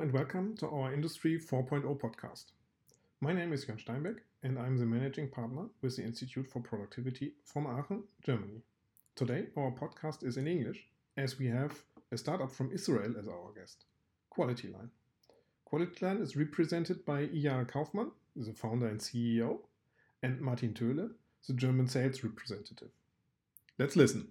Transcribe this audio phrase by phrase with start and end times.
[0.00, 2.44] And welcome to our Industry 4.0 podcast.
[3.22, 7.32] My name is Jan Steinbeck and I'm the managing partner with the Institute for Productivity
[7.44, 8.60] from Aachen, Germany.
[9.14, 10.84] Today, our podcast is in English
[11.16, 11.82] as we have
[12.12, 13.86] a startup from Israel as our guest,
[14.28, 14.90] Quality Line.
[15.64, 19.60] Quality Line is represented by Eyal Kaufman, the founder and CEO,
[20.22, 21.10] and Martin Töhle,
[21.46, 22.90] the German sales representative.
[23.78, 24.28] Let's listen.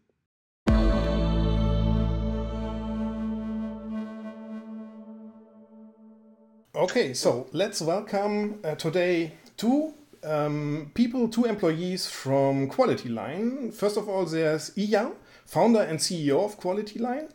[6.76, 9.94] Okay, so let's welcome uh, today two
[10.26, 13.72] um, people, two employees from Quality Line.
[13.72, 15.14] First of all, there's Eyal,
[15.46, 17.30] founder and CEO of Quality Line,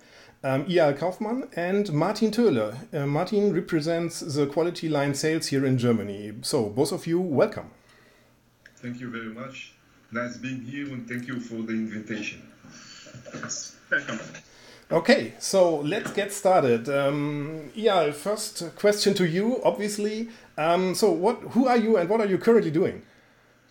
[0.45, 2.77] um, Eyal Kaufman, and Martin Töhle.
[2.93, 6.35] Uh, Martin represents the Quality Line sales here in Germany.
[6.43, 7.71] So, both of you, welcome.
[8.77, 9.73] Thank you very much.
[10.13, 12.43] Nice being here, and thank you for the invitation.
[13.32, 14.21] Yes, welcome.
[14.93, 16.88] Okay, so let's get started.
[16.88, 20.29] Um, yeah, first question to you, obviously.
[20.59, 21.37] Um, so, what?
[21.55, 23.02] Who are you, and what are you currently doing?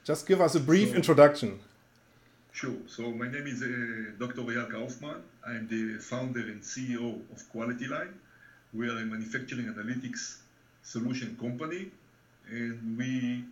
[0.06, 1.59] Just give us a brief So- introduction.
[2.52, 2.76] Sure.
[2.88, 3.67] So my name is uh,
[4.17, 4.42] Dr.
[4.42, 5.22] Eyal Kaufman.
[5.48, 8.14] I'm the founder and CEO of Quality Line.
[8.73, 10.38] We are a manufacturing analytics
[10.83, 11.92] solution company,
[12.50, 13.45] and we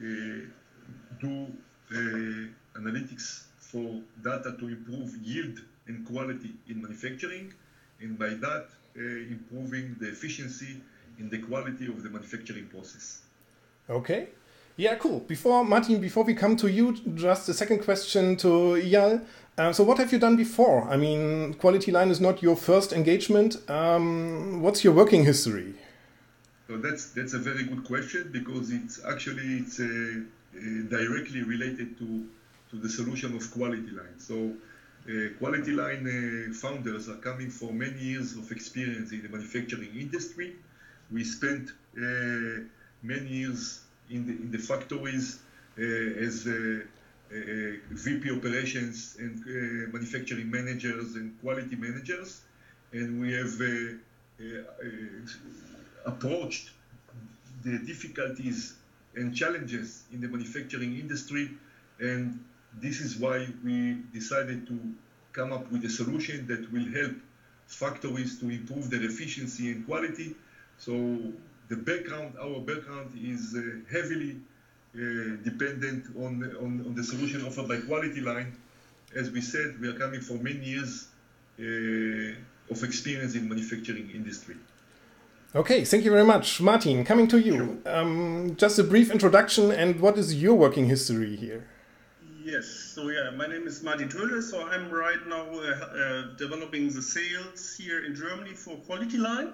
[0.00, 0.44] uh,
[1.20, 1.46] do
[1.90, 7.52] uh, analytics for data to improve yield and quality in manufacturing,
[8.00, 8.66] and by that
[8.96, 10.80] uh, improving the efficiency
[11.18, 13.22] and the quality of the manufacturing process.
[13.88, 14.28] Okay.
[14.76, 15.20] Yeah, cool.
[15.20, 19.22] Before Martin, before we come to you, just a second question to Eyal.
[19.58, 20.88] Uh, so, what have you done before?
[20.88, 23.58] I mean, Quality Line is not your first engagement.
[23.68, 25.74] Um, what's your working history?
[26.72, 31.98] So that's that's a very good question because it's actually it's uh, uh, directly related
[31.98, 32.26] to
[32.70, 34.18] to the solution of quality line.
[34.18, 34.54] So
[35.38, 40.54] quality line uh, founders are coming for many years of experience in the manufacturing industry.
[41.10, 42.64] We spent uh,
[43.02, 43.80] many years
[44.10, 45.40] in the in the factories
[45.78, 45.82] uh,
[46.26, 47.36] as uh, uh,
[48.04, 52.42] VP operations and uh, manufacturing managers and quality managers,
[52.92, 53.66] and we have uh,
[54.40, 54.44] uh,
[54.84, 56.70] uh, approached
[57.64, 58.74] the difficulties
[59.14, 61.50] and challenges in the manufacturing industry
[62.00, 62.38] and
[62.80, 64.78] this is why we decided to
[65.32, 67.16] come up with a solution that will help
[67.66, 70.34] factories to improve their efficiency and quality
[70.78, 70.92] so
[71.68, 74.36] the background our background is uh, heavily
[74.94, 78.54] uh, dependent on, on on the solution offered by quality line
[79.16, 81.08] as we said we are coming from many years
[81.58, 84.56] uh, of experience in manufacturing industry
[85.54, 86.62] Okay, thank you very much.
[86.62, 87.82] Martin, coming to you.
[87.84, 91.68] Um, just a brief introduction and what is your working history here?
[92.44, 94.42] Yes, so yeah, my name is Martin Tölle.
[94.42, 99.52] So I'm right now uh, uh, developing the sales here in Germany for Quality Line.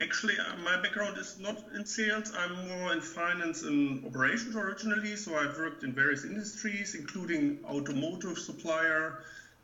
[0.00, 2.30] Actually, uh, my background is not in sales.
[2.36, 5.16] I'm more in finance and operations originally.
[5.16, 9.16] So I've worked in various industries, including automotive supplier,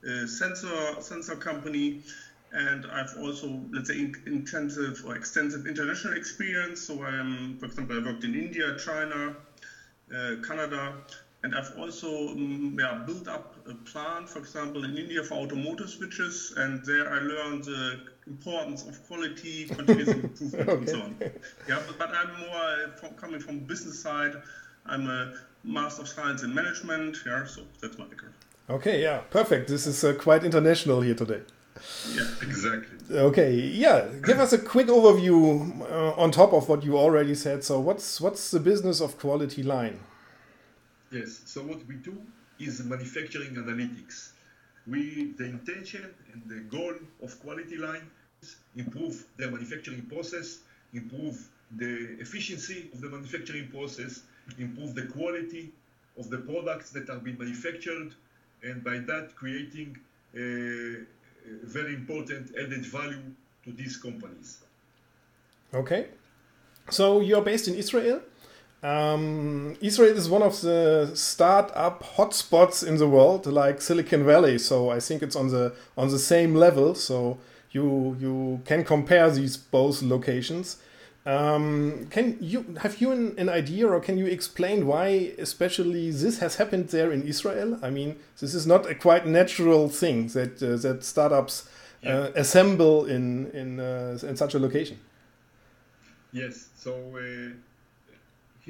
[0.05, 2.00] uh, sensor sensor company,
[2.53, 6.81] and I've also, let's say, in- intensive or extensive international experience.
[6.81, 9.37] So I'm, for example, I worked in India, China,
[10.15, 10.94] uh, Canada,
[11.43, 15.89] and I've also um, yeah, built up a plant, for example, in India for automotive
[15.89, 20.09] switches, and there I learned the importance of quality, continuous
[20.43, 21.17] improvement, and so on.
[21.69, 24.34] Yeah, but, but I'm more uh, from, coming from business side.
[24.84, 25.33] I'm a
[25.65, 27.17] Master of Science in Management.
[27.27, 28.34] Yeah, so that's my background.
[28.69, 29.69] Okay, yeah, perfect.
[29.69, 31.41] This is uh, quite international here today.
[32.12, 32.27] Yeah.
[32.43, 37.34] exactly Okay, yeah, give us a quick overview uh, on top of what you already
[37.34, 37.65] said.
[37.65, 40.01] So, what's what's the business of Quality Line?
[41.10, 41.41] Yes.
[41.44, 42.16] So what we do
[42.59, 44.32] is manufacturing analytics.
[44.87, 48.09] We the intention and the goal of quality line
[48.43, 50.59] is improve the manufacturing process,
[50.93, 54.22] improve the efficiency of the manufacturing process,
[54.59, 55.72] improve the quality
[56.19, 58.15] of the products that are being manufactured,
[58.62, 59.97] and by that creating
[60.34, 61.04] a, a
[61.62, 63.22] very important added value
[63.65, 64.59] to these companies.
[65.72, 66.09] Okay,
[66.89, 68.21] so you're based in Israel.
[68.82, 74.59] Um, Israel is one of the startup hotspots in the world, like Silicon Valley.
[74.59, 76.94] So I think it's on the on the same level.
[76.94, 77.38] So
[77.72, 80.78] you you can compare these both locations.
[81.27, 86.38] Um, can you have you an, an idea, or can you explain why, especially this
[86.38, 87.78] has happened there in Israel?
[87.83, 91.68] I mean, this is not a quite natural thing that uh, that startups
[92.06, 94.98] uh, assemble in in uh, in such a location.
[96.33, 96.68] Yes.
[96.76, 97.53] So uh,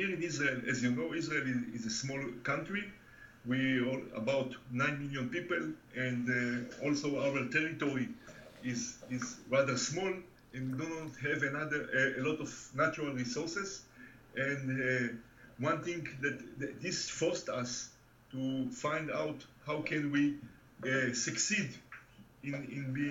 [0.00, 2.84] here in Israel, as you know, Israel is, is a small country.
[3.44, 5.62] We are about nine million people,
[6.06, 8.08] and uh, also our territory
[8.72, 8.80] is
[9.16, 9.24] is
[9.56, 10.12] rather small.
[10.58, 11.80] and do not have another
[12.18, 12.50] a lot of
[12.82, 13.68] natural resources.
[14.46, 14.86] And uh,
[15.68, 17.70] one thing that, that, this forced us
[18.32, 18.40] to
[18.84, 19.38] find out
[19.68, 21.70] how can we uh, succeed
[22.48, 23.08] in in, be,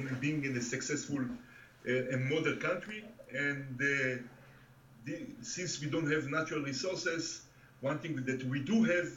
[0.00, 3.00] in being in a successful uh, and modern country.
[3.46, 4.22] And uh,
[5.04, 7.42] the, since we don't have natural resources,
[7.80, 9.08] one thing that we do have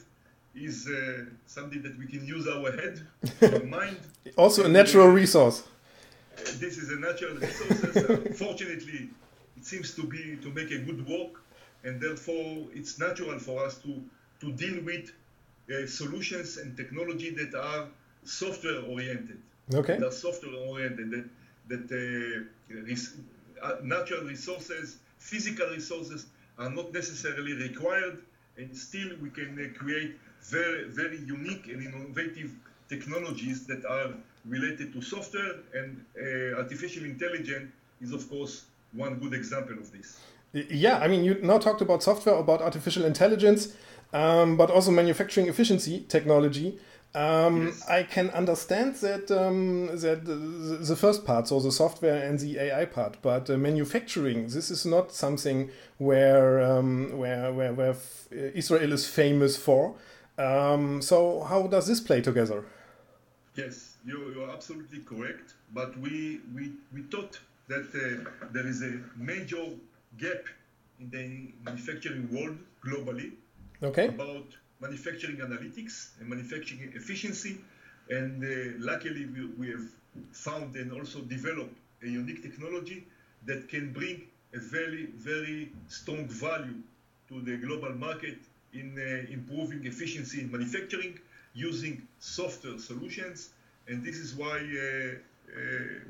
[0.54, 3.06] is uh, something that we can use our head,
[3.42, 3.98] our mind.
[4.36, 5.62] Also a natural resource.
[6.36, 8.38] This is a natural resource.
[8.38, 9.10] fortunately,
[9.56, 11.42] it seems to be to make a good work,
[11.84, 14.02] and therefore it's natural for us to
[14.40, 15.10] to deal with
[15.70, 17.88] uh, solutions and technology that are
[18.24, 19.38] software oriented.
[19.74, 19.96] Okay.
[19.98, 21.10] That are software oriented.
[21.10, 21.28] That
[21.68, 23.16] that uh, res-
[23.62, 26.26] uh, natural resources, physical resources
[26.58, 28.18] are not necessarily required,
[28.56, 32.52] and still we can uh, create very very unique and innovative
[32.88, 34.14] technologies that are
[34.46, 37.70] related to software and uh, artificial intelligence
[38.00, 40.18] is of course one good example of this.
[40.52, 43.74] Yeah, I mean, you now talked about software, about artificial intelligence,
[44.14, 46.78] um, but also manufacturing efficiency technology.
[47.14, 47.88] Um, yes.
[47.88, 52.58] I can understand that um, that the, the, first part, so the software and the
[52.58, 57.96] AI part, but uh, manufacturing, this is not something where um, where where, where
[58.30, 59.94] Israel is famous for.
[60.36, 62.64] Um, so how does this play together?
[63.56, 65.54] Yes, you're, you're absolutely correct.
[65.72, 69.64] But we we, we thought that uh, there is a major
[70.18, 70.44] gap
[71.00, 73.32] in the manufacturing world globally
[73.82, 74.08] okay.
[74.08, 74.46] about
[74.80, 77.58] manufacturing analytics and manufacturing efficiency.
[78.10, 79.86] And uh, luckily, we, we have
[80.32, 83.06] found and also developed a unique technology
[83.46, 84.22] that can bring
[84.54, 86.80] a very, very strong value
[87.28, 88.38] to the global market
[88.72, 91.18] in uh, improving efficiency in manufacturing
[91.54, 93.50] using software solutions.
[93.88, 95.14] And this is why uh,
[95.56, 95.60] uh,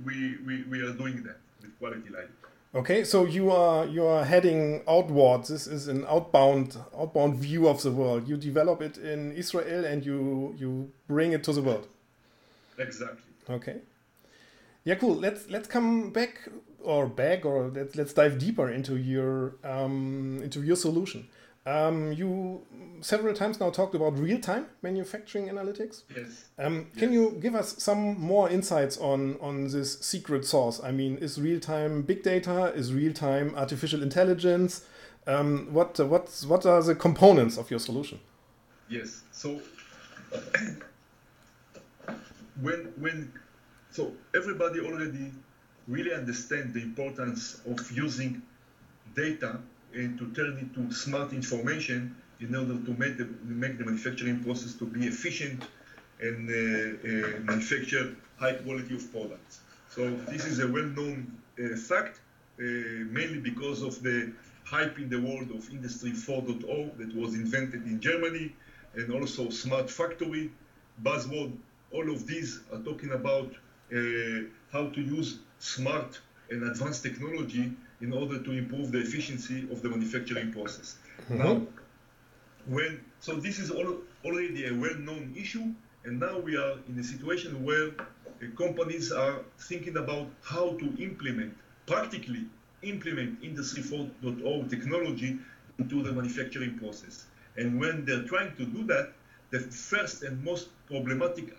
[0.05, 2.29] we, we, we are doing that with Quality Line.
[2.75, 5.49] Okay, so you are you are heading outwards.
[5.49, 8.29] This is an outbound outbound view of the world.
[8.29, 11.89] You develop it in Israel and you you bring it to the world.
[12.77, 13.33] Exactly.
[13.49, 13.77] Okay.
[14.85, 15.15] Yeah, cool.
[15.15, 16.47] Let's let's come back
[16.81, 21.27] or back or let's let's dive deeper into your um, into your solution.
[21.69, 22.63] Um, you
[23.03, 26.05] several times now talked about real-time manufacturing analytics.
[26.17, 26.47] Yes.
[26.59, 30.83] Um, can you give us some more insights on on this secret sauce?
[30.83, 32.73] I mean, is real-time big data?
[32.75, 34.87] Is real-time artificial intelligence?
[35.27, 38.19] Um, what what what are the components of your solution?
[38.89, 39.25] Yes.
[39.33, 39.61] So
[42.63, 43.31] when when
[43.91, 45.33] so everybody already
[45.87, 48.41] really understand the importance of using
[49.15, 49.61] data
[49.95, 54.43] and to turn it to smart information in order to make the, make the manufacturing
[54.45, 55.65] process to be efficient
[56.21, 59.61] and uh, uh, manufacture high quality of products.
[59.89, 62.21] So this is a well-known uh, fact,
[62.59, 64.33] uh, mainly because of the
[64.65, 68.55] hype in the world of Industry 4.0 that was invented in Germany,
[68.95, 70.51] and also smart factory,
[71.03, 71.53] buzzword.
[71.93, 73.51] All of these are talking about
[73.93, 73.97] uh,
[74.73, 76.21] how to use smart
[76.51, 80.97] and advanced technology in order to improve the efficiency of the manufacturing process.
[81.23, 81.39] Mm-hmm.
[81.39, 81.67] Now,
[82.67, 85.73] when so this is all, already a well-known issue,
[86.05, 88.05] and now we are in a situation where uh,
[88.57, 92.47] companies are thinking about how to implement, practically
[92.83, 95.39] implement Industry 4.0 technology
[95.79, 97.27] into the manufacturing process.
[97.57, 99.13] And when they're trying to do that,
[99.51, 101.57] the first and most problematic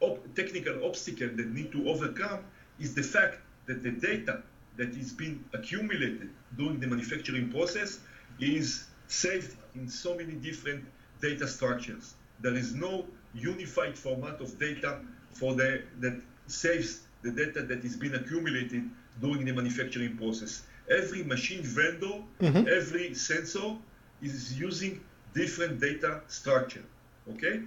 [0.00, 2.40] op- technical obstacle they need to overcome
[2.78, 4.42] is the fact that the data
[4.76, 8.00] that is being accumulated during the manufacturing process
[8.40, 10.84] is saved in so many different
[11.20, 12.14] data structures.
[12.40, 15.00] There is no unified format of data
[15.32, 18.90] for the that saves the data that is being accumulated
[19.20, 20.64] during the manufacturing process.
[20.90, 22.68] Every machine vendor, mm-hmm.
[22.68, 23.76] every sensor
[24.20, 25.00] is using
[25.34, 26.84] different data structure.
[27.32, 27.62] Okay,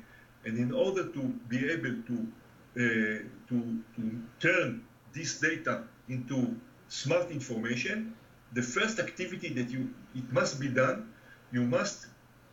[0.45, 2.27] and in order to be able to
[2.77, 4.83] uh, to, to turn
[5.13, 6.55] this data into
[6.89, 8.13] smart information,
[8.53, 11.11] the first activity that you it must be done,
[11.51, 12.07] you must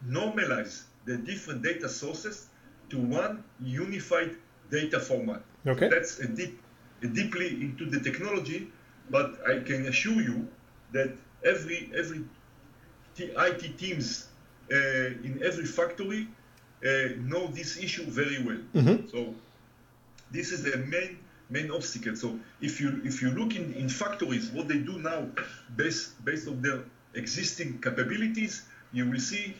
[0.07, 2.47] normalize the different data sources
[2.91, 4.37] to one unified
[4.71, 5.43] data format.
[5.67, 5.89] Okay.
[5.89, 6.61] That's a deep,
[7.03, 8.71] a deeply into the technology,
[9.11, 10.49] but I can assure you
[10.93, 11.13] that
[11.45, 12.25] every every
[13.19, 14.29] IT teams
[14.73, 16.29] uh, in every factory
[16.85, 16.89] uh,
[17.19, 18.63] know this issue very well.
[18.75, 19.09] Mm-hmm.
[19.09, 19.35] So
[20.31, 21.19] this is the main
[21.51, 22.17] main obstacle.
[22.17, 25.29] So if you if you look in, in factories, what they do now,
[25.77, 26.81] based based on their
[27.15, 29.55] existing capabilities, you will see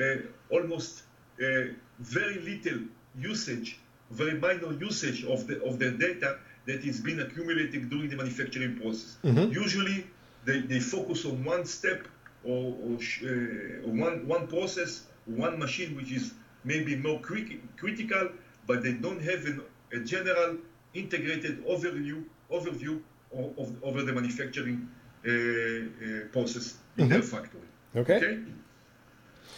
[0.00, 0.16] uh,
[0.50, 1.02] almost
[1.42, 2.80] uh, very little
[3.16, 3.78] usage,
[4.10, 8.76] very minor usage of the of their data that is being accumulated during the manufacturing
[8.76, 9.16] process.
[9.24, 9.52] Mm-hmm.
[9.52, 10.06] Usually,
[10.44, 12.06] they, they focus on one step
[12.44, 18.28] or, or, uh, one, one process, one machine, which is maybe more cri- critical,
[18.66, 20.58] but they don't have an, a general
[20.94, 23.00] integrated overview overview
[23.32, 24.88] of, of over the manufacturing
[25.26, 27.12] uh, uh, process in mm-hmm.
[27.12, 27.60] their factory.
[27.96, 28.16] Okay.
[28.16, 28.38] okay.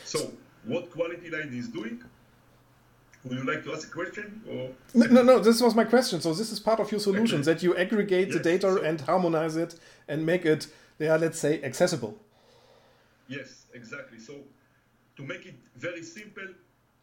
[0.04, 0.32] So,
[0.64, 2.02] what quality line is doing?
[3.24, 4.42] Would you like to ask a question?
[4.48, 4.70] Or?
[4.94, 6.22] No, no, no, this was my question.
[6.22, 7.52] So this is part of your solution okay.
[7.52, 8.36] that you aggregate yes.
[8.36, 10.68] the data so, and harmonize it and make it,
[10.98, 12.18] yeah, let's say, accessible.
[13.28, 14.18] Yes, exactly.
[14.18, 14.36] So
[15.16, 16.48] to make it very simple,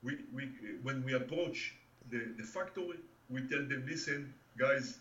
[0.02, 0.50] we, we
[0.82, 1.76] when we approach
[2.10, 2.98] the, the factory,
[3.30, 4.98] we tell them, listen, guys,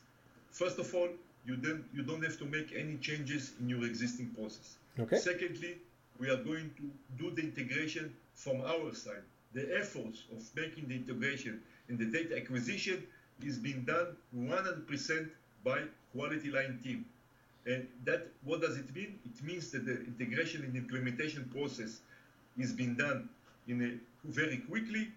[0.50, 1.08] first of all,
[1.46, 4.76] you don't you don't have to make any changes in your existing process.
[4.98, 5.18] Okay.
[5.18, 5.78] Secondly,
[6.18, 6.90] we are going to
[7.22, 9.22] do the integration from our side
[9.56, 13.02] the efforts of making the integration in the data acquisition
[13.42, 15.30] is being done 100%
[15.64, 15.80] by
[16.14, 17.06] quality line team.
[17.64, 19.18] And that, what does it mean?
[19.24, 22.00] It means that the integration and implementation process
[22.58, 23.28] is being done
[23.66, 25.08] in a very quickly,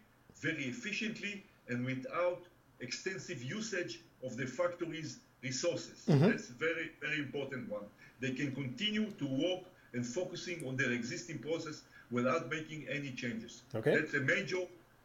[0.41, 2.41] very efficiently, and without
[2.79, 6.05] extensive usage of the factory's resources.
[6.07, 6.29] Mm-hmm.
[6.29, 7.83] That's very, very important one.
[8.19, 11.81] They can continue to work and focusing on their existing process
[12.11, 13.63] without making any changes.
[13.73, 13.95] Okay.
[13.95, 14.63] That's a major,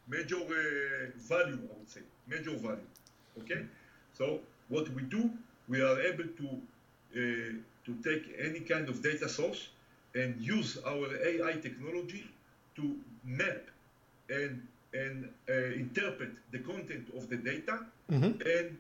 [0.09, 2.89] major uh, value, I would say, major value.
[3.41, 3.67] Okay.
[4.13, 5.31] So what we do,
[5.69, 6.49] we are able to
[7.17, 7.53] uh,
[7.85, 9.69] to take any kind of data source
[10.15, 12.27] and use our AI technology
[12.77, 13.63] to map
[14.29, 18.25] and and uh, interpret the content of the data mm-hmm.
[18.25, 18.79] and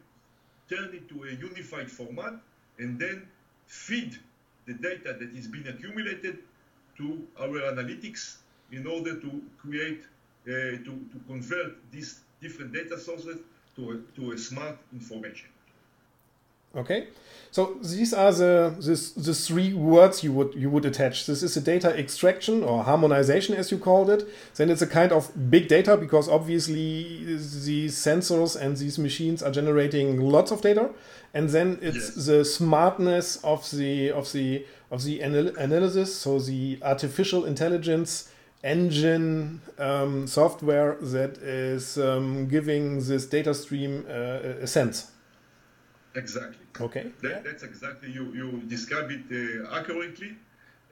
[0.68, 2.34] turn it to a unified format
[2.78, 3.26] and then
[3.66, 4.16] feed
[4.66, 6.38] the data that is being accumulated
[6.96, 8.36] to our analytics
[8.72, 10.02] in order to create,
[10.46, 13.38] uh, to, to convert these different data sources
[13.76, 15.48] to a, to a smart information.
[16.76, 17.08] Okay,
[17.50, 21.26] so these are the this, the three words you would you would attach.
[21.26, 24.26] This is a data extraction or harmonization, as you called it.
[24.56, 29.52] Then it's a kind of big data because obviously these sensors and these machines are
[29.52, 30.90] generating lots of data.
[31.32, 32.26] And then it's yes.
[32.26, 38.30] the smartness of the of the of the anal analysis, so the artificial intelligence
[38.64, 45.12] engine um, software that is um, giving this data stream uh, a sense.
[46.14, 46.66] Exactly.
[46.80, 47.12] Okay.
[47.22, 47.40] That, yeah.
[47.40, 48.32] That's exactly you.
[48.32, 50.36] You describe it uh, accurately,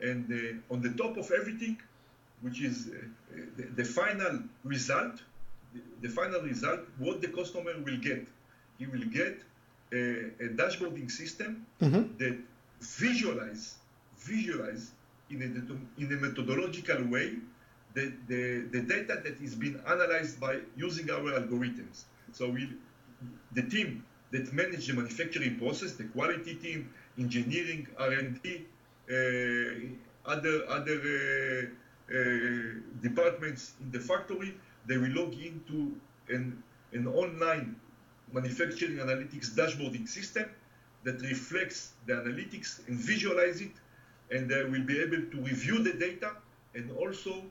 [0.01, 1.79] and uh, on the top of everything,
[2.41, 5.23] which is uh, the, the, final result,
[5.75, 8.27] the, the, final result, what the customer will get.
[8.79, 9.41] He will get
[9.93, 12.17] a, a dashboarding system mm-hmm.
[12.19, 12.37] that
[12.81, 13.77] visualize
[14.19, 14.93] visualize
[15.31, 17.37] in a, in a methodological way
[17.95, 22.05] the, the, the data that is being analyzed by using our algorithms.
[22.33, 22.69] So we,
[23.53, 28.67] the team that manage the manufacturing process, the quality team, engineering, R&D,
[29.11, 29.15] uh,
[30.25, 32.19] other other uh, uh,
[33.03, 34.55] departments in the factory,
[34.87, 35.95] they will log into
[36.29, 36.63] an,
[36.93, 37.77] an online
[38.33, 40.47] manufacturing analytics dashboarding system
[41.05, 43.73] that reflects the analytics and visualize it,
[44.31, 46.33] and they will be able to review the data
[46.75, 47.43] and also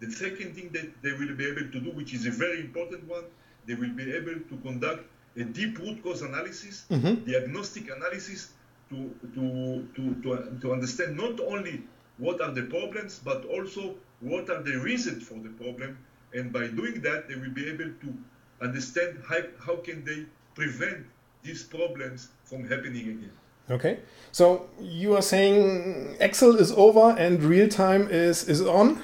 [0.00, 3.06] the second thing that they will be able to do, which is a very important
[3.08, 3.24] one,
[3.66, 5.04] they will be able to conduct
[5.36, 7.30] a deep root cause analysis, mm-hmm.
[7.30, 8.52] diagnostic analysis
[8.90, 11.82] to, to, to, to, to understand not only
[12.18, 15.98] what are the problems, but also what are the reasons for the problem.
[16.32, 18.14] And by doing that, they will be able to
[18.60, 21.06] understand how, how can they prevent
[21.44, 23.30] these problems from happening again.
[23.70, 24.00] Okay,
[24.32, 29.02] so you are saying Excel is over and real time is is on.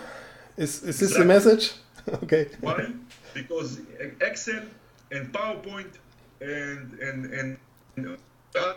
[0.56, 1.20] Is is this exactly.
[1.20, 1.72] the message?
[2.24, 2.48] okay.
[2.60, 2.92] Why?
[3.32, 3.80] Because
[4.20, 4.64] Excel
[5.10, 5.92] and PowerPoint
[6.40, 7.58] and and
[7.96, 8.18] and
[8.56, 8.74] uh,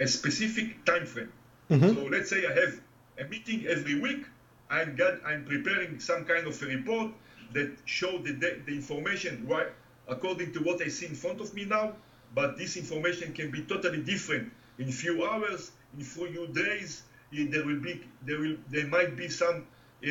[0.00, 1.32] a specific time frame.
[1.70, 1.94] Mm-hmm.
[1.94, 2.80] So let's say I have
[3.18, 4.26] a meeting every week.
[4.70, 7.12] I'm got, I'm preparing some kind of a report
[7.52, 9.68] that show the, the information right
[10.08, 11.92] according to what I see in front of me now.
[12.34, 17.02] But this information can be totally different in few hours, in few days.
[17.32, 19.66] There will be there will there might be some
[20.02, 20.08] uh,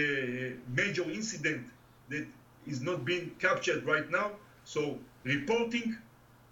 [0.68, 1.68] major incident
[2.10, 2.26] that
[2.68, 4.32] is not being captured right now.
[4.66, 5.98] So reporting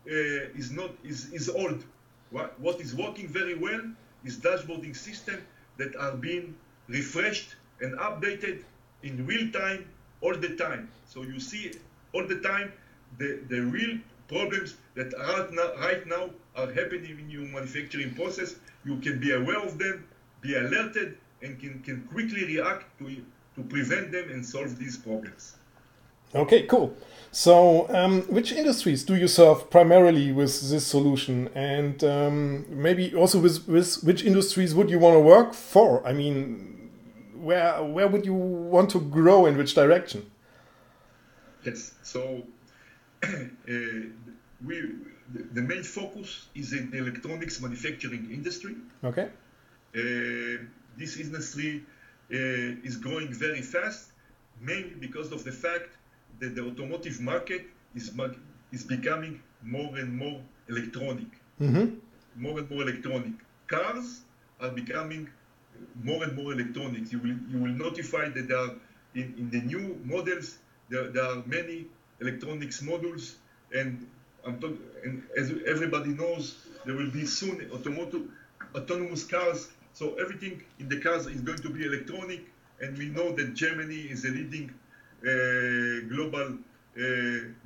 [0.08, 1.84] uh, is not is, is old.
[2.32, 3.82] What, is working very well
[4.24, 5.46] is dashboarding system
[5.78, 6.56] that are being
[6.88, 8.64] refreshed and updated
[9.04, 9.86] in real time
[10.22, 10.90] all the time.
[11.06, 11.74] So you see
[12.14, 12.72] all the time
[13.18, 18.56] the, the real problems that right now, right now are happening in your manufacturing process.
[18.86, 20.08] You can be aware of them,
[20.42, 23.16] be alerted, and can, can quickly react to,
[23.56, 25.56] to prevent them and solve these problems.
[26.34, 26.96] Okay, cool.
[27.32, 33.40] So, um, which industries do you serve primarily with this solution, and um, maybe also
[33.40, 36.06] with, with which industries would you want to work for?
[36.06, 36.92] I mean,
[37.36, 40.30] where where would you want to grow in which direction?
[41.66, 41.94] Yes.
[42.04, 42.44] So,
[43.24, 43.28] uh,
[44.66, 44.92] we
[45.54, 48.76] the main focus is in the electronics manufacturing industry.
[49.06, 49.30] Okay.
[49.96, 50.66] Uh,
[50.98, 51.84] this industry
[52.34, 54.12] uh, is growing very fast,
[54.60, 55.90] mainly because of the fact
[56.42, 58.12] that the automotive market is,
[58.74, 61.28] is becoming more and more electronic.
[61.62, 61.96] Mm-hmm.
[62.36, 63.34] More and more electronic.
[63.68, 64.22] Cars
[64.60, 65.30] are becoming
[66.04, 67.12] more and more electronic.
[67.12, 68.72] You will, you will notify that there are,
[69.16, 70.58] in, in the new models,
[70.90, 71.86] there, there are many
[72.20, 73.36] electronics modules,
[73.74, 74.08] and,
[74.46, 78.24] I'm talk, and as everybody knows, there will be soon automotive,
[78.76, 79.70] autonomous cars.
[79.94, 82.42] So everything in the cars is going to be electronic,
[82.80, 84.74] and we know that Germany is a leading
[86.10, 86.58] global
[86.98, 87.04] uh,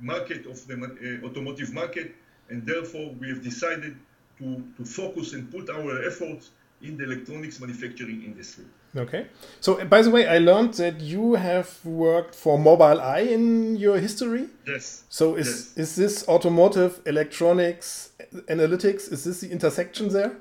[0.00, 2.14] market of the uh, automotive market,
[2.48, 3.96] and therefore we have decided
[4.38, 6.50] to, to focus and put our efforts
[6.82, 8.64] in the electronics manufacturing industry.
[8.96, 9.26] Okay.
[9.60, 14.48] So, by the way, I learned that you have worked for Mobileye in your history.
[14.66, 15.04] Yes.
[15.08, 15.76] So, is yes.
[15.76, 18.12] is this automotive electronics
[18.48, 19.12] analytics?
[19.12, 20.36] Is this the intersection there?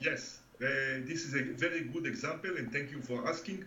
[0.00, 0.40] Yes.
[0.62, 0.66] Uh,
[1.06, 3.64] this is a very good example, and thank you for asking.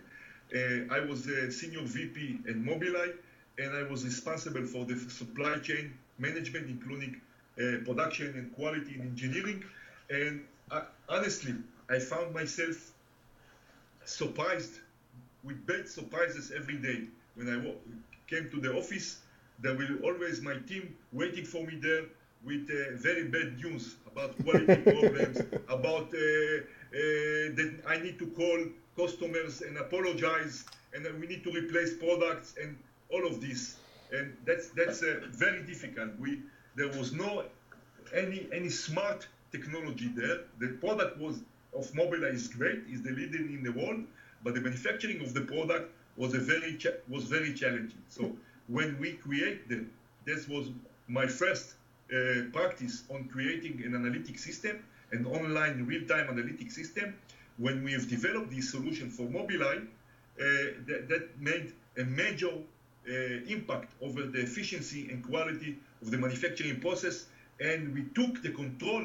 [0.52, 3.14] Uh, I was a senior VP at Mobileye,
[3.58, 7.20] and I was responsible for the supply chain management, including
[7.58, 9.64] uh, production and quality and engineering.
[10.10, 11.54] And I, honestly,
[11.88, 12.92] I found myself
[14.04, 14.80] surprised
[15.42, 17.04] with bad surprises every day.
[17.36, 17.74] When I
[18.28, 19.18] came to the office,
[19.60, 22.04] there will always my team waiting for me there
[22.44, 26.58] with uh, very bad news about quality problems, about uh,
[26.94, 28.58] uh, that I need to call
[28.96, 32.76] customers and apologize, and we need to replace products and
[33.10, 33.76] all of this.
[34.12, 36.10] And that's that's uh, very difficult.
[36.18, 36.42] We
[36.76, 37.44] there was no
[38.14, 40.40] any any smart technology there.
[40.58, 41.40] The product was
[41.74, 44.04] of Mobileye is great, is the leader in the world,
[44.44, 48.02] but the manufacturing of the product was a very was very challenging.
[48.08, 48.36] So
[48.68, 49.90] when we create them,
[50.24, 50.70] this was
[51.08, 51.74] my first
[52.12, 57.14] uh, practice on creating an analytic system, an online real-time analytic system
[57.58, 60.44] when we have developed this solution for Mobileye, uh,
[60.86, 63.12] that, that, made a major uh,
[63.46, 67.26] impact over the efficiency and quality of the manufacturing process,
[67.60, 69.04] and we took the control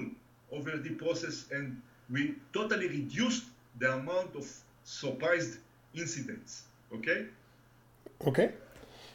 [0.51, 3.43] over the process and we totally reduced
[3.77, 4.51] the amount of
[4.83, 5.59] surprised
[5.93, 6.63] incidents.
[6.93, 7.25] Okay?
[8.25, 8.51] Okay.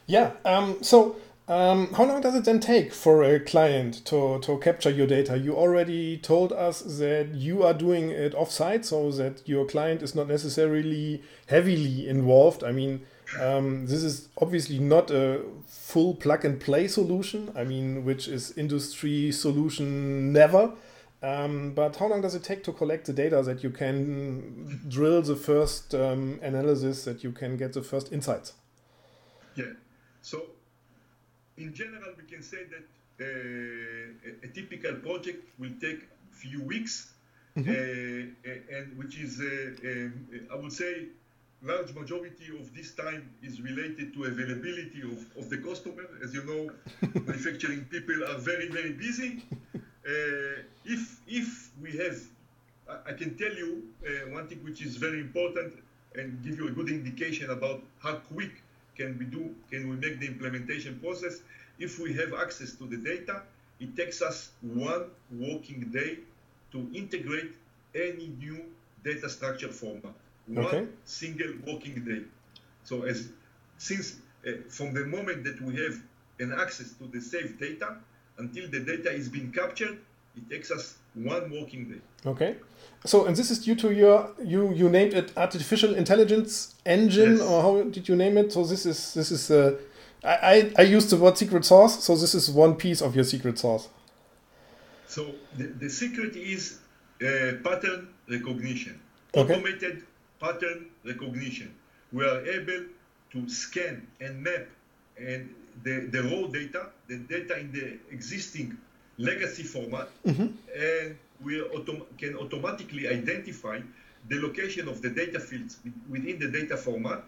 [0.07, 0.31] Yeah.
[0.45, 4.89] Um, so um, how long does it then take for a client to, to capture
[4.89, 5.37] your data?
[5.37, 10.15] You already told us that you are doing it offsite, so that your client is
[10.15, 12.63] not necessarily heavily involved.
[12.63, 13.05] I mean,
[13.39, 17.51] um, this is obviously not a full plug and play solution.
[17.55, 20.73] I mean, which is industry solution never.
[21.21, 25.21] Um, but how long does it take to collect the data that you can drill
[25.21, 28.53] the first um, analysis, that you can get the first insights?
[29.55, 29.73] Yeah.
[30.21, 30.43] So
[31.57, 32.85] in general, we can say that
[33.21, 37.13] uh, a, a, typical project will take a few weeks,
[37.57, 37.69] mm-hmm.
[37.69, 41.05] uh, and which is, uh, um, I would say,
[41.63, 46.03] large majority of this time is related to availability of, of the customer.
[46.23, 46.69] As you know,
[47.21, 49.43] manufacturing people are very, very busy.
[49.73, 52.17] Uh, if, if we have,
[52.89, 55.73] I, I can tell you uh, one thing which is very important
[56.15, 58.61] and give you a good indication about how quick
[58.95, 61.41] can we do, can we make the implementation process?
[61.79, 63.43] If we have access to the data,
[63.79, 66.19] it takes us one working day
[66.71, 67.51] to integrate
[67.93, 68.65] any new
[69.03, 70.13] data structure format.
[70.47, 70.87] One okay.
[71.05, 72.21] single working day.
[72.83, 73.29] So as
[73.77, 76.01] since uh, from the moment that we have
[76.39, 77.97] an access to the saved data
[78.37, 79.99] until the data is being captured,
[80.35, 82.01] it takes us one working day.
[82.25, 82.55] Okay.
[83.05, 87.41] So, and this is due to your you you named it artificial intelligence engine, yes.
[87.41, 88.51] or how did you name it?
[88.51, 89.77] So this is this is uh,
[90.23, 93.59] I, I used the word secret sauce, so this is one piece of your secret
[93.59, 93.89] sauce.
[95.07, 96.79] So the, the secret is
[97.21, 98.99] uh, pattern recognition,
[99.35, 99.53] okay.
[99.53, 100.03] automated
[100.39, 101.73] pattern recognition.
[102.11, 102.85] We are able
[103.33, 104.65] to scan and map
[105.17, 108.77] and the, the raw data, the data in the existing
[109.17, 110.47] legacy format, mm-hmm.
[110.75, 113.79] and we autom- can automatically identify
[114.27, 115.77] the location of the data fields
[116.09, 117.23] within the data format,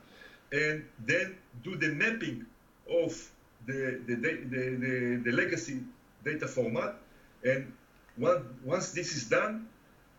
[0.51, 2.45] and then do the mapping
[2.89, 3.29] of
[3.65, 5.79] the, the, the, the, the legacy
[6.23, 6.95] data format.
[7.43, 7.71] And
[8.15, 9.67] one, once this is done,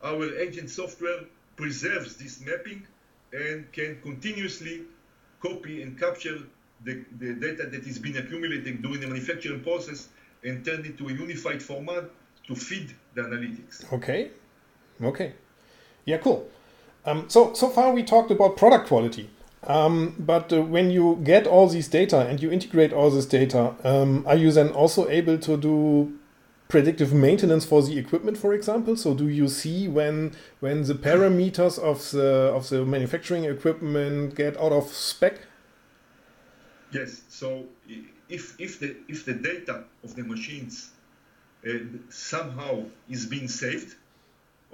[0.03, 1.21] our agent software
[1.57, 2.87] preserves this mapping
[3.33, 4.83] and can continuously
[5.43, 6.39] copy and capture
[6.85, 10.09] the, the data that is being accumulated during the manufacturing process
[10.45, 12.05] and turn it to a unified format
[12.47, 13.93] to feed the analytics.
[13.93, 14.31] Okay.
[15.03, 15.33] Okay.
[16.05, 16.49] Yeah, cool.
[17.05, 19.31] Um, so so far we talked about product quality.
[19.65, 23.75] Um, but uh, when you get all these data and you integrate all this data,
[23.85, 26.19] um, are you then also able to do
[26.69, 28.97] predictive maintenance for the equipment, for example?
[28.97, 34.57] So do you see when when the parameters of the of the manufacturing equipment get
[34.59, 35.41] out of spec?
[36.93, 37.23] Yes.
[37.29, 37.67] So
[38.29, 40.91] if if the if the data of the machines
[41.67, 41.71] uh,
[42.11, 43.95] somehow is being saved,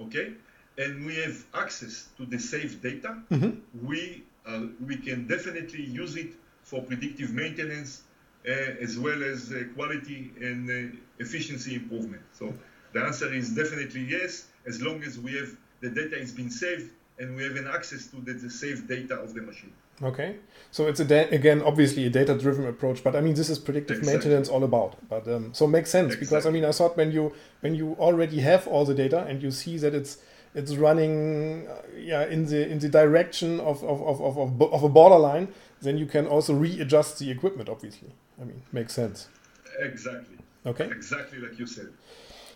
[0.01, 0.33] okay,
[0.77, 3.51] and we have access to the saved data, Mm-hmm.
[3.87, 6.31] we uh, we can definitely use it
[6.63, 8.01] for predictive maintenance
[8.47, 8.51] uh,
[8.85, 12.21] as well as uh, quality and uh, efficiency improvement.
[12.33, 12.53] So
[12.93, 15.49] the answer is definitely yes, as long as we have
[15.81, 19.15] the data is being saved and we have an access to the, the saved data
[19.15, 19.73] of the machine.
[20.03, 20.35] Okay,
[20.71, 23.99] so it's a da- again obviously a data-driven approach, but I mean this is predictive
[23.99, 24.13] Exactly.
[24.29, 24.97] maintenance all about.
[25.07, 27.31] But um, so makes sense because I mean I thought when you
[27.61, 30.17] when you already have all the data and you see that it's
[30.53, 34.69] it's running uh, yeah in the in the direction of of, of, of, of, bo-
[34.69, 35.47] of a borderline,
[35.81, 37.69] then you can also readjust the equipment.
[37.69, 38.09] Obviously,
[38.41, 39.29] I mean makes sense.
[39.79, 40.37] Exactly.
[40.65, 40.85] Okay.
[40.91, 41.87] Exactly like you said.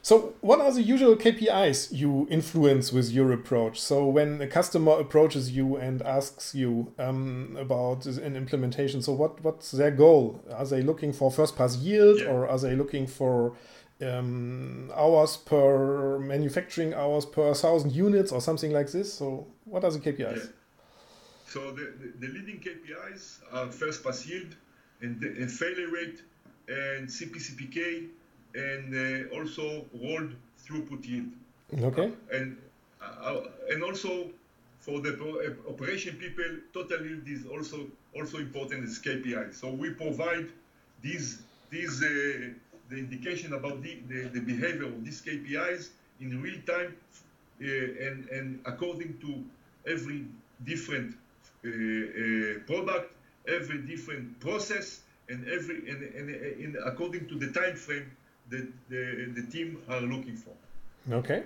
[0.02, 3.80] So, what are the usual KPIs you influence with your approach?
[3.82, 9.44] So, when a customer approaches you and asks you um, about an implementation, so what
[9.44, 10.42] what's their goal?
[10.54, 12.28] Are they looking for first pass yield, Yeah.
[12.32, 13.56] or are they looking for
[14.02, 19.14] um, hours per manufacturing hours per thousand units, or something like this?
[19.14, 20.38] So, what are the KPIs?
[20.38, 20.52] Yeah.
[21.46, 24.56] So the, the, the leading KPIs are first pass yield
[25.02, 26.22] and, the, and failure rate
[26.68, 28.08] and CPCPK
[28.56, 30.34] and uh, also rolled
[30.66, 31.32] throughput yield.
[31.82, 32.12] Okay.
[32.32, 32.58] And
[33.02, 34.30] uh, and also
[34.80, 39.54] for the pro- uh, operation people, total yield is also also important as KPI.
[39.54, 40.48] So we provide
[41.02, 42.50] these these uh,
[42.90, 46.96] the indication about the, the, the behavior of these KPIs in real time
[47.62, 49.44] uh, and and according to
[49.86, 50.26] every
[50.66, 51.16] different
[51.66, 53.14] uh, uh, product,
[53.48, 58.10] every different process, and every and, and, and in, according to the time frame
[58.50, 60.54] that the, the team are looking for.
[61.12, 61.44] Okay.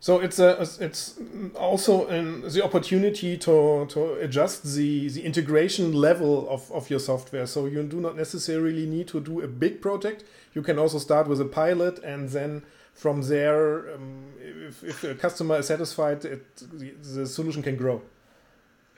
[0.00, 1.18] So it's a it's
[1.56, 7.46] also an, the opportunity to to adjust the the integration level of, of your software.
[7.46, 10.24] So you do not necessarily need to do a big project.
[10.54, 12.62] You can also start with a pilot, and then
[12.94, 18.00] from there, um, if, if a customer is satisfied, it, the, the solution can grow.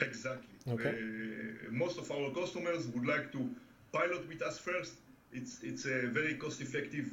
[0.01, 0.49] Exactly.
[0.69, 0.91] Okay.
[0.91, 3.49] Uh, most of our customers would like to
[3.93, 4.93] pilot with us first.
[5.33, 7.07] It's it's a very cost-effective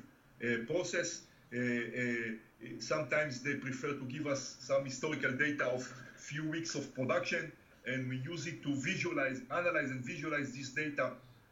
[0.44, 1.22] uh, process.
[1.54, 5.84] Uh, uh, sometimes they prefer to give us some historical data of
[6.18, 7.52] few weeks of production,
[7.86, 11.06] and we use it to visualize, analyze, and visualize this data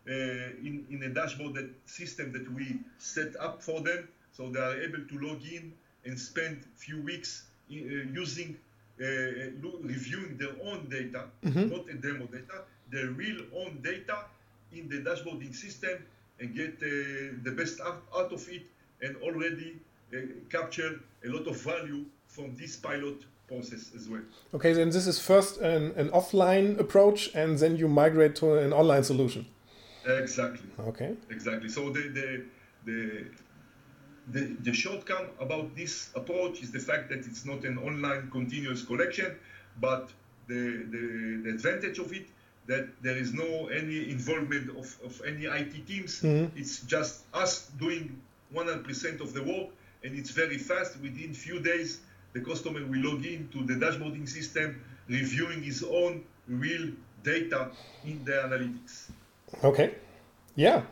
[0.08, 4.60] uh, in in a dashboard that system that we set up for them, so they
[4.60, 5.72] are able to log in
[6.06, 8.58] and spend few weeks in, uh, using
[9.00, 9.06] uh,
[9.84, 14.26] reviewing their own data, not a demo data, their real own data
[14.72, 15.98] in the dashboarding system
[16.40, 16.88] and get uh,
[17.44, 18.64] the best out, out of it
[19.02, 19.78] and already
[20.14, 20.18] uh,
[20.50, 24.22] capture a lot of value from this pilot process as well.
[24.54, 28.74] Okay, then this is first an, an offline approach, and then you migrate to an
[28.74, 29.46] online solution.
[30.06, 30.70] Exactly.
[30.80, 31.16] Okay.
[31.30, 31.70] Exactly.
[31.70, 32.46] So the the
[32.86, 33.26] the
[34.28, 38.84] the, the shortcome about this approach is the fact that it's not an online continuous
[38.84, 39.36] collection,
[39.80, 40.10] but
[40.48, 42.28] the, the, the advantage of it
[42.68, 46.24] that there is no any involvement of, of any IT teams.
[46.56, 48.20] It's just us doing
[48.54, 49.70] 100% of the work,
[50.04, 51.00] and it's very fast.
[51.02, 52.02] Within few days,
[52.34, 56.92] the customer will log in to the dashboarding system, reviewing his own real
[57.24, 57.72] data
[58.06, 59.10] in the analytics.
[59.64, 59.96] Okay.
[60.56, 60.84] Yeah,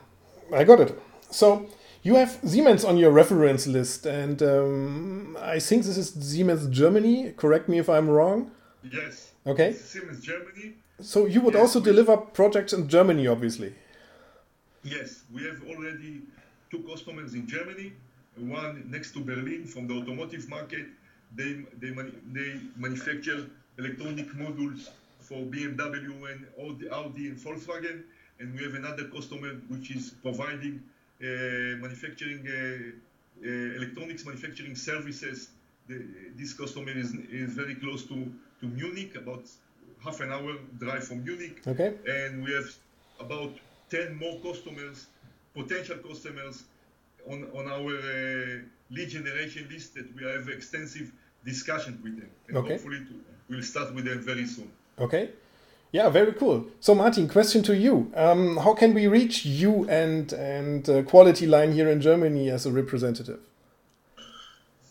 [0.53, 0.99] I got it.
[1.29, 1.67] So
[2.03, 7.33] you have Siemens on your reference list, and um, I think this is Siemens Germany.
[7.37, 8.51] Correct me if I'm wrong.
[8.83, 9.31] Yes.
[9.47, 9.73] Okay.
[9.73, 10.75] Siemens Germany.
[11.01, 13.73] So you would Yes, also we- deliver projects in Germany, obviously.
[14.83, 16.21] Yes, we have already
[16.69, 17.93] two customers in Germany.
[18.35, 20.85] One next to Berlin from the automotive market.
[21.35, 21.91] They they,
[22.37, 28.03] they manufacture electronic modules for BMW and Audi, Audi and Volkswagen.
[28.39, 30.83] And we have another customer which is providing
[31.21, 31.25] uh,
[31.85, 32.55] manufacturing uh,
[33.45, 35.49] uh, electronics manufacturing services.
[35.87, 36.03] The,
[36.35, 38.15] this customer is, is very close to,
[38.61, 39.43] to Munich, about
[40.03, 41.93] half an hour drive from Munich Okay.
[42.07, 42.69] and we have
[43.19, 43.51] about
[43.89, 45.07] 10 more customers,
[45.53, 46.63] potential customers
[47.29, 48.59] on, on our uh,
[48.91, 51.11] lead generation list that we have extensive
[51.45, 52.29] discussion with them.
[52.47, 52.73] And Okay.
[52.73, 53.13] hopefully to,
[53.49, 54.69] we'll start with them very soon.
[54.99, 55.29] Okay.
[55.91, 56.65] Yeah, very cool.
[56.79, 61.45] So, Martin, question to you: um, How can we reach you and and uh, Quality
[61.45, 63.39] Line here in Germany as a representative?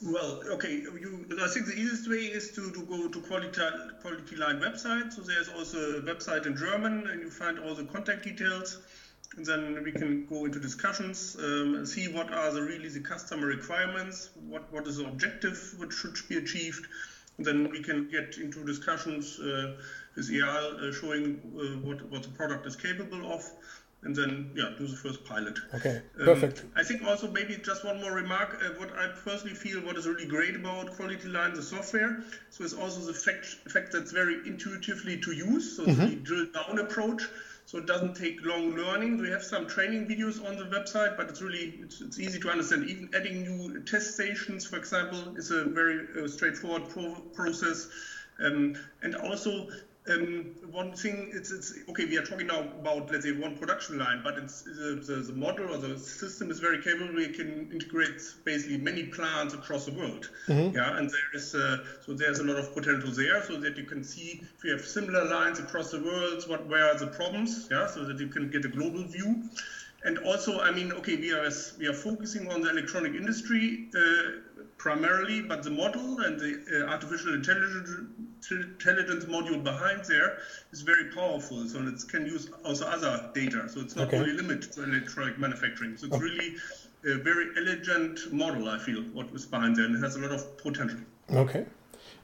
[0.05, 0.81] Well, okay.
[0.81, 3.61] You, I think the easiest way is to, to go to Quality,
[4.01, 5.13] Quality Line website.
[5.13, 8.79] So there's also a website in German, and you find all the contact details.
[9.37, 13.01] And then we can go into discussions um, and see what are the really the
[13.01, 16.87] customer requirements, what what is the objective which should be achieved.
[17.39, 19.39] And then we can get into discussions.
[19.39, 19.77] Uh,
[20.15, 23.51] with Eyal uh, showing uh, what, what the product is capable of
[24.05, 25.59] and then yeah do the first pilot.
[25.75, 26.61] Okay perfect.
[26.61, 28.61] Um, i think also maybe just one more remark.
[28.63, 32.23] Uh, what i personally feel what is really great about quality line the software.
[32.51, 35.77] So it's also the fact, fact that it's very intuitively to use.
[35.77, 36.07] So mm-hmm.
[36.07, 37.23] the drill down approach.
[37.65, 39.19] So it doesn't take long learning.
[39.19, 42.51] We have some training videos on the website but it's really it's, it's easy to
[42.51, 42.89] understand.
[42.91, 47.89] Even adding new test stations for example is a very uh, straightforward pro- process.
[48.41, 49.69] Um, and also
[50.11, 52.07] um, one thing, it's, it's okay.
[52.07, 55.33] We are talking now about let's say one production line, but it's the, the, the
[55.33, 57.15] model or the system is very capable.
[57.15, 60.29] We can integrate basically many plants across the world.
[60.49, 60.77] Mm-hmm.
[60.77, 63.85] Yeah, and there is uh, so there's a lot of potential there, so that you
[63.85, 67.69] can see if you have similar lines across the world, what where are the problems?
[67.71, 69.45] Yeah, so that you can get a global view.
[70.05, 73.89] And also, I mean, okay, we are we are focusing on the electronic industry.
[73.95, 74.41] Uh,
[74.79, 77.89] primarily, but the model and the uh, artificial intelligence,
[78.51, 80.39] intelligence module behind there
[80.73, 81.67] is very powerful.
[81.69, 83.69] So it can use also other data.
[83.69, 84.19] So it's not okay.
[84.19, 85.97] only limited to electronic manufacturing.
[85.97, 86.25] So it's okay.
[86.25, 86.57] really
[87.05, 90.33] a very elegant model, I feel, what is behind there, and it has a lot
[90.33, 91.01] of potential.
[91.31, 91.67] Okay.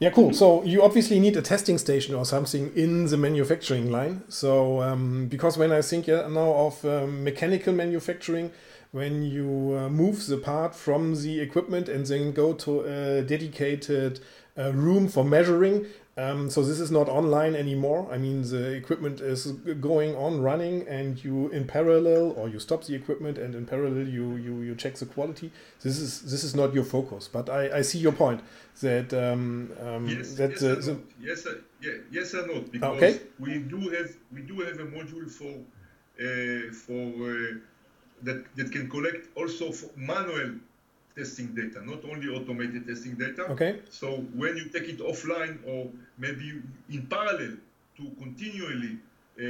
[0.01, 0.33] Yeah, cool.
[0.33, 4.23] So you obviously need a testing station or something in the manufacturing line.
[4.29, 8.53] So um, because when I think now of um, mechanical manufacturing,
[8.93, 14.21] when you uh, move the part from the equipment and then go to a dedicated
[14.59, 15.87] uh, room for measuring.
[16.19, 18.09] Um, so this is not online anymore.
[18.11, 22.83] I mean, the equipment is going on running, and you in parallel, or you stop
[22.83, 25.53] the equipment, and in parallel you you, you check the quality.
[25.81, 27.29] This is this is not your focus.
[27.29, 28.41] But I, I see your point
[28.81, 31.47] that um, um, yes, that yes, the, the, yes,
[31.81, 33.21] yeah, yes or not because okay.
[33.39, 35.55] we do have we do have a module for
[36.19, 37.59] uh, for uh,
[38.25, 40.57] that, that can collect also for manual
[41.19, 43.43] testing data, not only automated testing data.
[43.51, 43.81] Okay.
[43.91, 44.09] So
[44.41, 47.55] when you take it offline or maybe in parallel
[47.99, 48.95] to continually
[49.39, 49.45] uh,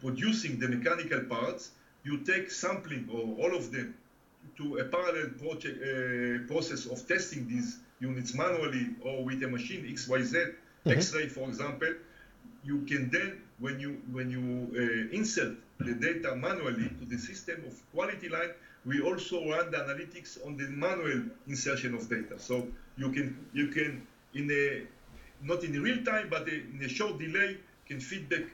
[0.00, 1.70] producing the mechanical parts,
[2.04, 3.94] you take sampling or all of them
[4.56, 9.84] to a parallel project, uh, process of testing these units manually or with a machine
[9.84, 10.90] XYZ, mm-hmm.
[10.90, 11.94] X-ray for example,
[12.64, 14.44] you can then, when you when you
[14.76, 18.50] uh, insert the data manually to the system of quality line,
[18.84, 22.38] we also run the analytics on the manual insertion of data.
[22.38, 22.66] So
[22.96, 24.82] you can you can in a
[25.42, 28.44] not in real time, but in a short delay, can feedback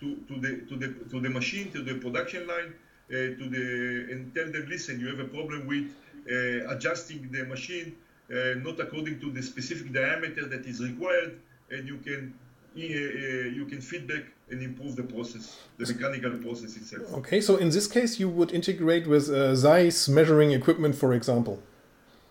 [0.00, 2.72] to, to the to the to the machine, to the production line,
[3.10, 5.84] uh, to the and tell them, listen, you have a problem with
[6.30, 7.94] uh, adjusting the machine
[8.30, 11.32] uh, not according to the specific diameter that is required,
[11.70, 12.32] and you can
[12.74, 17.12] you can feedback and improve the process, the mechanical process itself.
[17.14, 21.62] Okay, so in this case, you would integrate with uh, Zeiss measuring equipment, for example.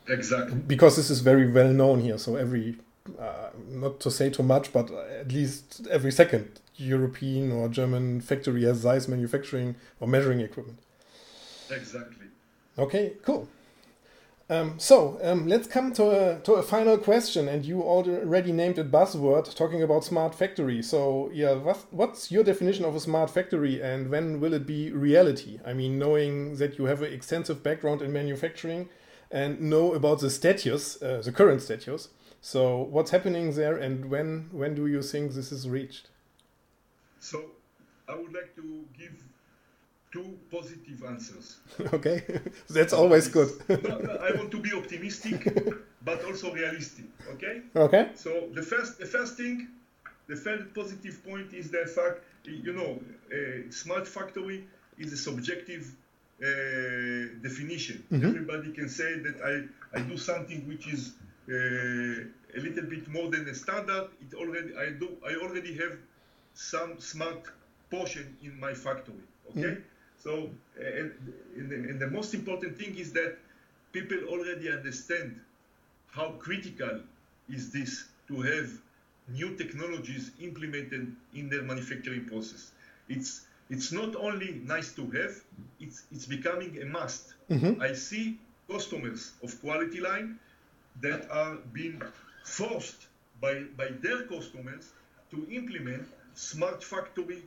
[0.08, 0.56] Exactly.
[0.56, 2.78] Because this is very well known here, so every,
[3.20, 8.64] uh, not to say too much, but at least every second European or German factory
[8.64, 10.80] has Zeiss manufacturing or measuring equipment.
[11.72, 12.28] Exactly.
[12.78, 13.48] Okay, cool.
[14.54, 18.78] Um, so um, let's come to a, to a final question, and you already named
[18.78, 20.84] it buzzword, talking about smart factory.
[20.84, 24.92] So yeah, what, what's your definition of a smart factory, and when will it be
[24.92, 25.60] reality?
[25.66, 28.90] I mean, knowing that you have an extensive background in manufacturing
[29.32, 32.10] and know about the status, uh, the current status.
[32.40, 36.10] So what's happening there, and when when do you think this is reached?
[37.20, 37.46] So
[38.08, 39.16] I would like to give
[40.14, 41.58] two positive answers.
[41.94, 42.24] okay,
[42.70, 43.50] that's always good.
[43.70, 45.40] I want to be optimistic,
[46.06, 47.06] but also realistic.
[47.34, 47.62] Okay.
[47.76, 48.12] Okay.
[48.16, 49.68] So the first, the first thing,
[50.28, 53.00] the first positive point is the fact, you know,
[53.34, 54.66] a smart factory
[55.00, 55.84] is a subjective
[56.42, 56.46] uh,
[57.42, 58.04] definition.
[58.12, 58.28] Mm-hmm.
[58.28, 61.14] Everybody can say that I, I do something which is
[61.50, 61.56] uh,
[62.56, 64.10] a little bit more than a standard.
[64.22, 65.98] It already I do I already have
[66.54, 67.42] some smart
[67.90, 69.26] portion in my factory.
[69.50, 69.62] Okay.
[69.62, 69.93] Mm-hmm.
[70.20, 71.12] So, and,
[71.58, 73.38] and, the, and the most important thing is that
[73.92, 75.40] people already understand
[76.12, 77.02] how critical
[77.50, 78.70] is this to have
[79.28, 82.72] new technologies implemented in their manufacturing process.
[83.10, 85.42] It's it's not only nice to have,
[85.80, 87.34] it's it's becoming a must.
[87.50, 87.82] Mm-hmm.
[87.82, 90.40] I see customers of quality line
[91.02, 92.02] that are being
[92.44, 93.08] forced
[93.42, 94.92] by, by their customers
[95.32, 97.44] to implement smart factory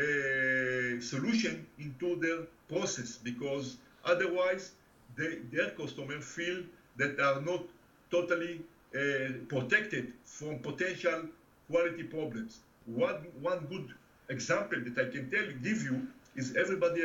[0.00, 4.72] uh, solution into their process because otherwise
[5.16, 6.62] they, their customers feel
[6.96, 7.62] that they are not
[8.10, 8.60] totally
[8.94, 11.22] uh, protected from potential
[11.70, 12.60] quality problems.
[12.86, 13.88] One, one good
[14.28, 17.02] example that I can tell give you is everybody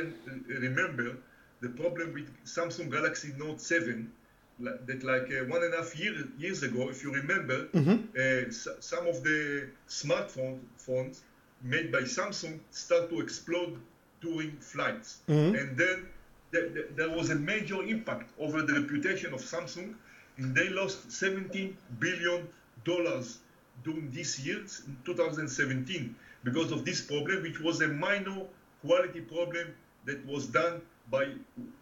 [0.47, 1.17] remember
[1.62, 4.12] the problem with Samsung Galaxy Note 7
[4.60, 7.97] that like uh, one and a half year, years ago, if you remember, mm-hmm.
[8.17, 11.23] uh, some of the smartphone phones
[11.65, 13.78] made by Samsung start to explode
[14.21, 15.19] during flights.
[15.28, 15.56] Mm-hmm.
[15.56, 16.08] And then
[16.54, 19.95] th- th- there was a major impact over the reputation of Samsung,
[20.38, 22.47] and they lost 17 billion
[22.84, 23.39] dollars
[23.84, 28.45] during this year, in 2017, because of this problem, which was a minor
[28.86, 29.73] quality problem
[30.06, 31.28] that was done by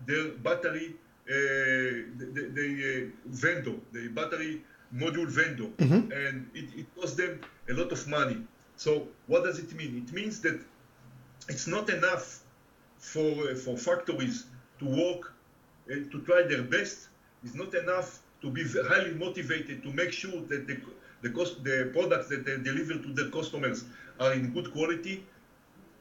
[0.08, 0.96] their battery
[1.30, 1.32] uh,
[2.20, 4.62] the, the uh, vendor, the battery
[4.94, 6.12] module vendor, mm-hmm.
[6.12, 8.38] and it, it cost them a lot of money.
[8.78, 10.06] So what does it mean?
[10.08, 10.60] It means that
[11.50, 12.40] it's not enough
[12.98, 14.46] for uh, for factories
[14.80, 15.34] to work
[15.88, 17.10] and to try their best.
[17.44, 20.78] It's not enough to be highly motivated to make sure that the
[21.22, 23.86] the cost the products that they deliver to the customers
[24.20, 25.26] are in good quality.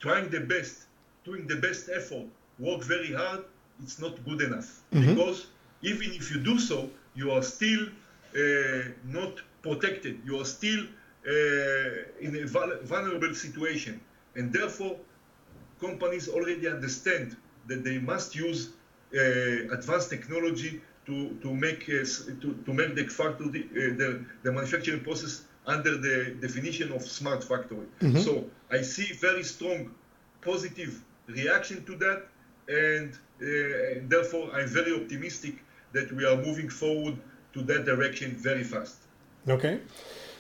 [0.00, 0.86] Trying the best,
[1.24, 2.26] doing the best effort,
[2.58, 3.44] work very hard,
[3.82, 5.14] it's not good enough mm-hmm.
[5.14, 5.46] because
[5.82, 7.86] even if you do so, you are still
[8.36, 10.20] uh, not protected.
[10.24, 10.86] You are still
[11.24, 14.00] in a vulnerable situation,
[14.34, 14.96] and therefore,
[15.80, 17.36] companies already understand
[17.68, 18.70] that they must use
[19.14, 22.04] uh, advanced technology to, to make uh,
[22.40, 27.42] to, to make the factory uh, the, the manufacturing process under the definition of smart
[27.44, 27.86] factory.
[28.00, 28.18] Mm-hmm.
[28.18, 29.94] So I see very strong
[30.40, 32.26] positive reaction to that,
[32.68, 37.16] and uh, therefore, I'm very optimistic that we are moving forward
[37.54, 38.96] to that direction very fast.
[39.48, 39.80] Okay.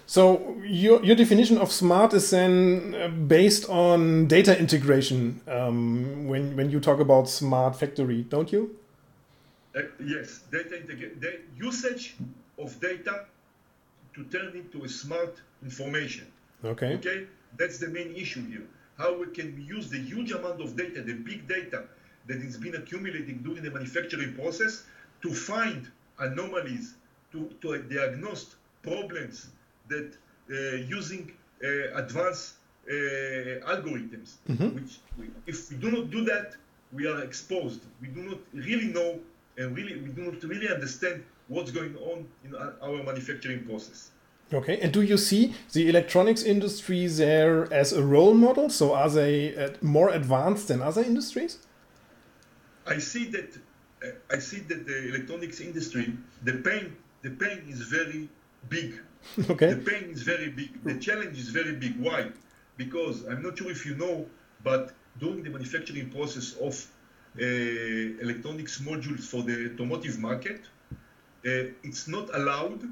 [0.06, 6.56] So your your definition of smart is then uh, based on data integration um, when
[6.56, 8.76] when you talk about smart factory, don't you?
[9.74, 12.16] Uh, yes, data integration, the usage
[12.58, 13.26] of data
[14.14, 16.26] to turn into a smart information.
[16.64, 16.94] Okay.
[16.94, 18.66] Okay, that's the main issue here.
[18.98, 21.84] How we can use the huge amount of data, the big data
[22.26, 24.84] that has been accumulating during the manufacturing process
[25.22, 26.94] to find anomalies,
[27.32, 29.48] to, to diagnose problems
[29.94, 30.08] that
[30.50, 31.22] uh, using
[31.64, 32.54] uh, advanced
[32.88, 34.70] uh, algorithms, mm-hmm.
[34.76, 36.56] which we, if we do not do that,
[36.92, 37.82] we are exposed.
[38.00, 39.20] We do not really know
[39.56, 44.10] and really we do not really understand what's going on in our manufacturing process.
[44.52, 48.68] Okay, and do you see the electronics industry there as a role model?
[48.68, 51.58] So are they more advanced than other industries?
[52.86, 53.50] I see that
[54.30, 58.28] I see that the electronics industry, the pain, the pain is very
[58.68, 58.94] big.
[59.48, 59.74] Okay.
[59.74, 60.82] The pain is very big.
[60.82, 61.94] The challenge is very big.
[62.00, 62.30] Why?
[62.76, 64.26] Because I'm not sure if you know,
[64.64, 66.74] but during the manufacturing process of
[67.40, 72.82] uh, electronics modules for the automotive market, uh, it's not allowed.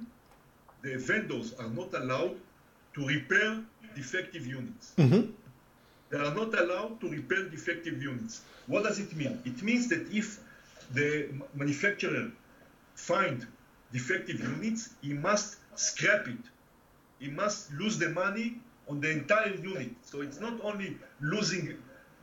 [0.83, 2.37] The vendors are not allowed
[2.95, 3.63] to repair
[3.95, 4.93] defective units.
[4.97, 5.33] Mm-hmm.
[6.11, 8.43] They are not allowed to repair defective units.
[8.67, 9.41] What does it mean?
[9.45, 10.41] It means that if
[10.93, 12.31] the manufacturer
[12.95, 13.47] find
[13.93, 16.45] defective units, he must scrap it.
[17.19, 19.93] He must lose the money on the entire unit.
[20.03, 21.77] So it's not only losing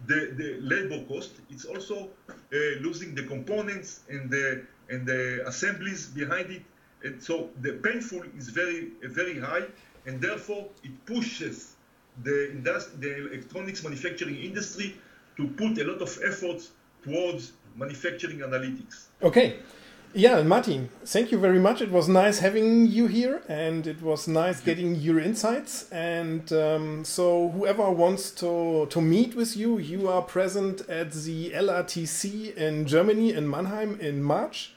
[0.06, 6.08] the, the labor cost, it's also uh, losing the components and the, and the assemblies
[6.08, 6.64] behind it.
[7.04, 9.66] And so the painful is very, very high,
[10.06, 11.76] and therefore it pushes
[12.24, 12.60] the,
[13.00, 14.98] the electronics manufacturing industry
[15.38, 16.72] to put a lot of efforts
[17.04, 19.06] towards manufacturing analytics.
[19.22, 19.60] Okay.
[20.14, 21.82] Yeah, Martin, thank you very much.
[21.82, 25.92] It was nice having you here and it was nice getting your insights.
[25.92, 31.52] And um, so, whoever wants to, to meet with you, you are present at the
[31.52, 34.74] LRTC in Germany, in Mannheim, in March.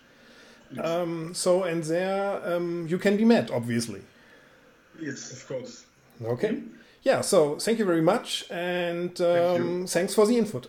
[0.73, 0.87] Yes.
[0.87, 4.03] Um, so, and there um, you can be met, obviously.
[5.01, 5.87] Yes, of course.
[6.23, 6.63] Okay
[7.03, 10.67] yeah, so thank you very much, and um, Thank thanks for the input.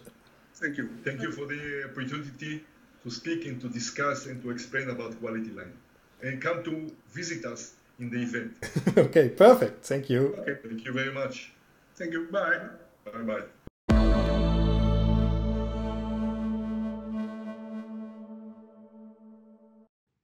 [0.56, 0.90] Thank you.
[1.04, 2.64] Thank you for the opportunity
[3.04, 5.74] to speak and to discuss and to explain about Quality Line.
[6.22, 8.98] And come to visit us in the event.
[8.98, 9.86] okay, perfect.
[9.86, 10.36] Thank you.
[10.40, 11.52] Okay, thank you very much.
[11.96, 12.28] Thank you.
[12.32, 12.60] Bye.
[13.06, 13.42] Bye bye.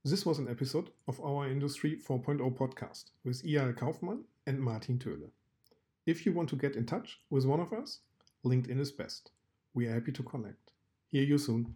[0.03, 5.31] This was an episode of our Industry 4.0 podcast with Eyal Kaufman and Martin Töhle.
[6.05, 7.99] If you want to get in touch with one of us,
[8.45, 9.31] LinkedIn is best.
[9.73, 10.71] We are happy to connect.
[11.11, 11.75] Hear you soon.